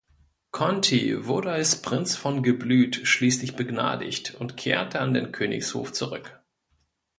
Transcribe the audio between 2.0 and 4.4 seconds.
von Geblüt schließlich begnadigt